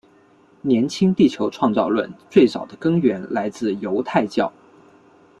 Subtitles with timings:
[0.63, 4.51] 年轻地球创造论最早的根源来自犹太教。